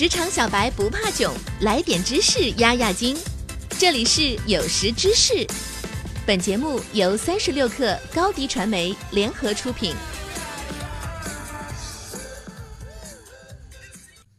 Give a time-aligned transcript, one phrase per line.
[0.00, 1.30] 职场小白不怕囧，
[1.60, 3.14] 来点知识压压惊。
[3.78, 5.46] 这里是有识知识，
[6.26, 9.94] 本节目由三十六克高低传媒联合出品。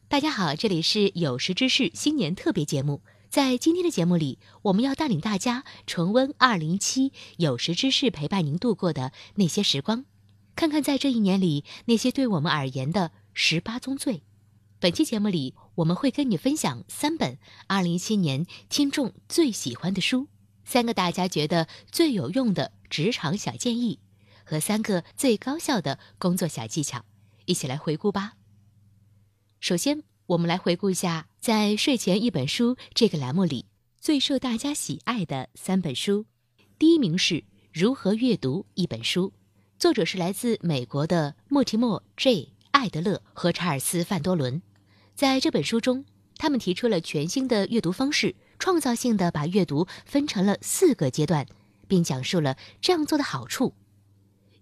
[0.08, 3.04] 大家好，这里是有识知识新年特别节目。
[3.30, 10.06] 在今天的节目里，我们要带领大家重温二零七有识之士陪伴您度过的那些时光，
[10.56, 14.24] 看看在这一年里那些对我们而言的十八宗罪。
[14.82, 20.28] 本期节目里，我们会跟你分享三本二零一七年听众最喜欢的书，
[20.66, 24.00] 三个大家觉得最有用的职场小建议，
[24.44, 27.06] 和三个最高效的工作小技巧，
[27.46, 28.34] 一起来回顾吧。
[29.60, 31.28] 首先，我们来回顾一下。
[31.40, 33.68] 在睡前一本书这个栏目里，
[34.00, 36.26] 最受大家喜爱的三本书，
[36.80, 37.36] 第一名是
[37.72, 39.28] 《如何阅读一本书》，
[39.78, 44.60] 作者是来自美国的莫提莫 ·J· 艾德勒和查尔斯·范多伦。
[45.22, 46.04] 在这本书中，
[46.38, 51.46] 他们提出了全新的阅读方式，创造性的把阅读分成了四个阶段，
[51.88, 53.76] 并讲述了这样做的好处。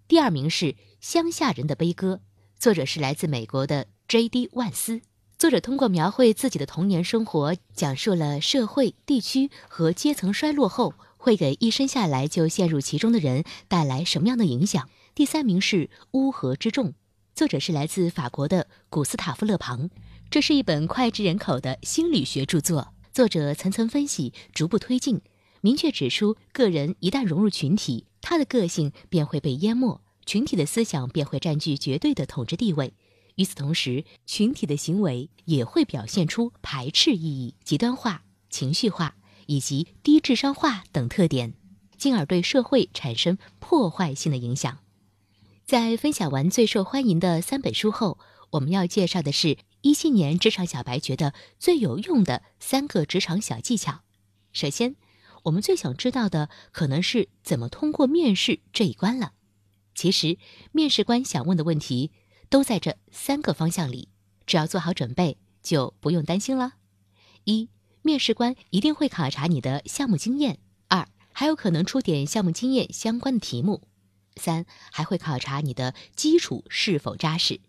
[0.06, 0.66] 第二名是
[1.00, 2.16] 《乡下人的悲歌》，
[2.60, 4.50] 作者是来自美国的 J.D.
[4.52, 5.00] 万斯。
[5.38, 14.90] 作者通过描绘自己的童年生活，讲述了社会、地区和阶层衰落后会给一生下来就陷入其中的人带来什么样的影响。
[15.14, 16.88] 第三名是《乌合之众》，
[17.34, 19.88] 作者是来自法国的古斯塔夫·勒庞。
[20.30, 25.22] 这是一本脍炙人口的心理学著作，作者层层分析，逐步推进，
[25.60, 32.94] 明确指出，个人一旦融入群体，他的个性便会被淹没，群体的思想便会占据绝对的统治地位。
[33.34, 41.54] 与此同时，群体的行为也会表现出排斥意义、极端化、情绪化以及低智商化等特点，
[41.98, 44.78] 进而对社会产生破坏性的影响。
[45.66, 48.18] 在分享完最受欢迎的三本书后，
[48.50, 54.00] 我们要介绍的是一七年职场小白觉得最有用的三个职场小技巧。
[54.52, 54.96] 首先，
[55.44, 59.32] 我们最想知道的可能是怎么通过面试这一关了。
[59.94, 60.38] 其实，
[60.72, 62.12] 面试官想问的问题。
[62.50, 64.08] 都在这三个方向里，
[64.44, 66.72] 只要做好准备，就不用担心了。
[67.44, 67.68] 一，
[68.02, 70.56] 面试官一定会考察你的项目经验；
[70.88, 73.82] 二，还有可能出点项目经验相关的题目；
[74.34, 77.60] 三，还会考察你的基础是否扎实。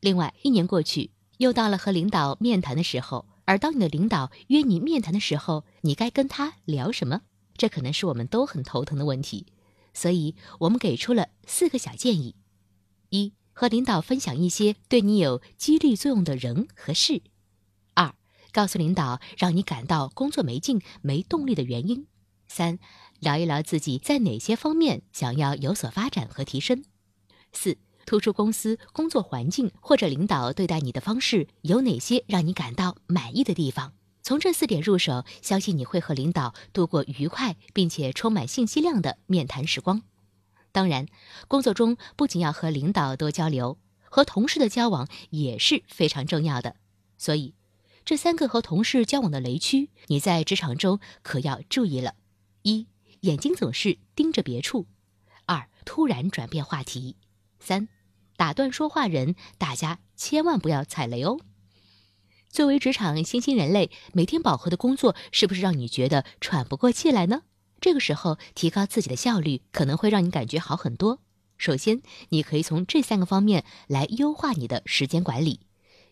[0.00, 7.22] 另外，一年过去，又到了和领导面谈的时候，而当你的领导约你面谈的时候，你该跟他聊什么？
[7.56, 9.46] 这可能是我们都很头疼的问题，
[9.94, 12.36] 所以我们给出了四个小建议：
[13.08, 13.32] 一。
[13.52, 17.20] 和领导分享一些对你有激励作用的人和事。
[17.92, 18.14] 二，
[18.52, 22.06] 告诉领导让你感到工作没劲、没动力的原因。
[22.48, 22.78] 三，
[23.18, 26.84] 聊一聊自己在哪些方面想要有所发展和提升。
[27.52, 27.76] 四，
[28.10, 33.92] 突出公司工作环境或者领导对待你的方式有哪些让你感到满意的地方。
[34.20, 40.02] 从这四点入手，相信你会和领导度过愉快并且充满信息量的面谈时光。
[40.72, 41.06] 当然，
[41.46, 46.74] 工作中不仅要和领导多交流，和同事的交往也是非常重要的。
[47.16, 47.54] 所以，
[48.04, 52.16] 这三个和同事交往的雷区，你在职场中可要注意了：
[52.62, 52.88] 一、
[53.20, 54.86] 眼睛总是盯着别处；
[55.46, 57.14] 二、突然转变话题；
[57.60, 57.88] 三、
[58.40, 61.38] 打断说话人，大家千万不要踩雷哦。
[62.48, 67.42] 作为职场新兴人类，每天饱和的工作，是不是让你觉得喘不过气来呢？
[67.82, 71.20] 这个时候，提高自己的效率可能会让你感觉好很多。
[71.58, 75.60] 首先，你可以从这三个方面来优化你的时间管理：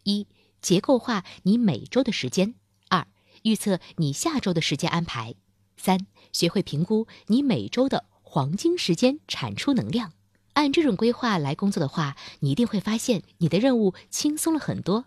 [0.05, 0.27] 一、
[0.61, 2.53] 结构化你每周的时间；
[2.91, 3.07] 二、
[3.45, 5.33] 预测你下周的时间安排；
[5.79, 10.13] 三、学会评估你每周的黄金时间产出能量。
[10.59, 15.05] 按这种规划来工作的话，你一定会发现你的任务轻松了很多。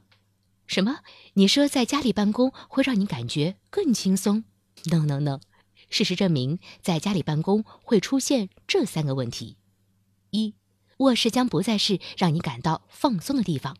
[0.66, 1.00] 什么？
[1.34, 4.46] 你说在家里办公会让你感觉更轻松
[4.86, 5.42] ？No No No。
[5.90, 9.58] 事实证明，在家里办公会出现这三个问题：
[10.30, 10.56] 一，
[11.00, 13.76] 卧室将不再是让你感到放松的地方，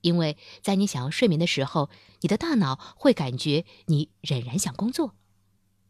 [0.00, 1.90] 因为在你想要睡眠的时候，
[2.22, 5.10] 你的大脑会感觉你仍然想工作；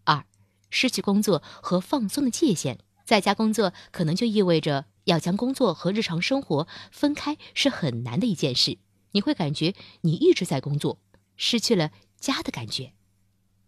[0.02, 0.24] 二，
[0.70, 8.78] 失去工作和放松的界限，在家工作可能就意味着要将工作和日常生活分开是很难的一件事，
[9.12, 10.98] 你会感觉你一直在工作，
[11.36, 12.92] 失去了家的感觉；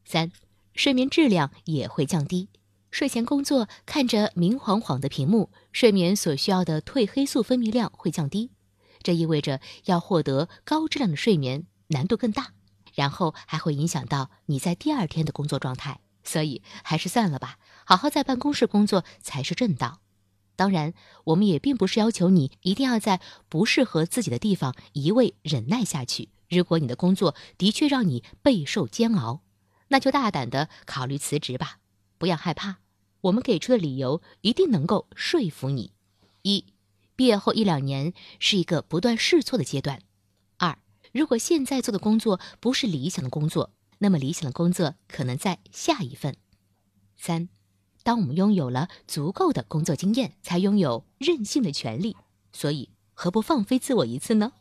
[0.05, 0.33] 三。
[0.75, 2.51] 睡眠质量也会降低。
[2.91, 8.51] 睡前工作看着明晃晃的屏幕，睡眠所需要的褪黑素分泌量会降低，
[9.03, 12.53] 这意味着要获得高质量的睡眠难度更大，
[12.95, 16.01] 然后还会影响到你在第二天的工作状态。
[16.23, 20.01] 所以还是算了吧，好好在办公室工作才是正道。
[20.57, 20.95] 当然，
[21.25, 29.43] 我们也并不是要求你一定要在不适合自己的地方一味忍耐下去，如果你的工作的确让你备受煎熬，
[29.89, 31.79] 那就大胆的考虑辞职吧，
[32.19, 32.79] 不要害怕，
[33.21, 35.93] 我们给出的理由一定能够说服你。
[36.43, 36.65] 一，
[37.15, 40.01] 毕业后一两年是一个不断试错的阶段。
[40.57, 40.79] 二，
[41.13, 46.37] 如果现在做的工作不是理想的工作，那么理想的工作可能在下一份。
[47.17, 47.49] 三，
[48.07, 52.17] 当我们拥有了足够的工作经验，才拥有任性的权利，
[52.53, 54.53] 所以何不放飞自我一次呢？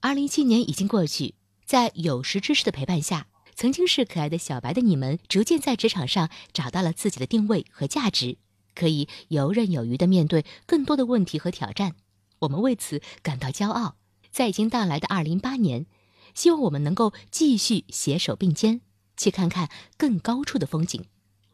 [0.00, 8.36] 二零一七年已经过去，在有识之士的陪伴下，曾经是可爱的小白的你们，逐渐在职场上找到了自己的定位和价值，
[8.74, 11.94] 可以游刃有余地面对更多的问题和挑战。
[12.40, 13.96] 我们为此感到骄傲。
[14.30, 15.86] 在已经到来的二零一八年，
[16.34, 18.82] 希望我们能够继续携手并肩，
[19.16, 21.06] 去看看更高处的风景。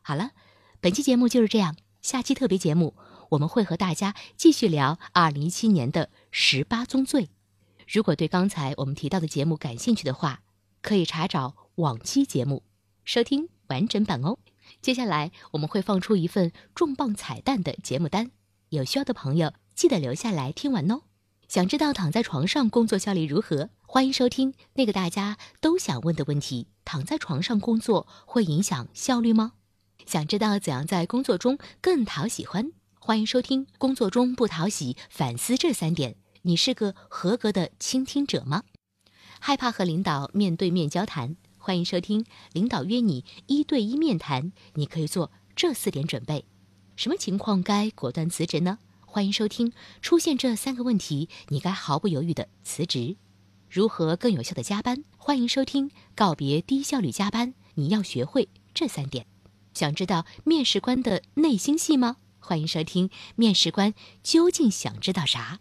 [0.02, 0.32] 好了，
[0.81, 2.94] 本期节目就是这样，下期特别节目
[3.31, 7.31] 我们会和大家继续聊二零一七年的十八宗罪。
[7.88, 10.43] 如果对刚才我们提到的节目感兴趣的话，
[10.82, 12.62] 可以查找往期节目，
[13.05, 14.38] 收听完整版哦。
[14.82, 18.31] 接下来我们会放出一份重磅彩蛋的节目单，
[18.69, 21.02] 有需要的朋友记得留下来听完哦。
[21.49, 23.70] 想知道躺在床上工作效率如何？
[23.87, 29.52] 欢迎收听那个大家都想问的问题：躺在床上工作会影响效率吗？
[30.04, 32.70] 想知道怎样在工作中更讨喜欢？
[32.98, 36.16] 欢迎收听工作中不讨喜，反思这三点。
[36.43, 38.62] 你是个合格的倾听者吗？
[39.40, 41.37] 害怕和领导面对面交谈？
[41.56, 46.44] 欢迎收听领导约你一对一面谈，你可以做这四点准备。
[46.94, 48.78] 什么情况该果断辞职呢？
[49.04, 53.16] 欢迎收听出现这三个问题，你该毫不犹豫的辞职。
[53.69, 55.02] 如何更有效的加班？
[55.16, 59.26] 欢迎收听告别低效率加班，你要学会这三点。
[59.76, 62.17] 想知道面试官的内心戏吗？
[62.38, 63.93] 欢迎收听面试官
[64.23, 65.58] 究竟想知道啥？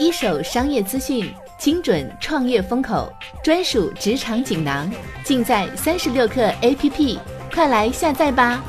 [0.00, 3.08] 一手商业资讯，精准创业风口，
[3.44, 4.92] 专属职场锦囊，
[5.22, 7.16] 尽在三十六课 APP，
[7.52, 8.60] 快来下载吧！